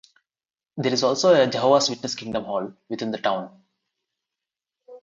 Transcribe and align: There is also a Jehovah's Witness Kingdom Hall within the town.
There 0.77 0.91
is 0.93 1.03
also 1.03 1.31
a 1.35 1.45
Jehovah's 1.45 1.87
Witness 1.91 2.15
Kingdom 2.15 2.45
Hall 2.45 2.73
within 2.89 3.11
the 3.11 3.19
town. 3.19 3.61